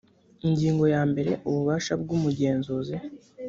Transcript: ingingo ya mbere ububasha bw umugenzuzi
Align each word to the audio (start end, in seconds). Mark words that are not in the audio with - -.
ingingo 0.47 0.83
ya 0.93 1.01
mbere 1.11 1.31
ububasha 1.47 1.93
bw 2.01 2.09
umugenzuzi 2.17 2.95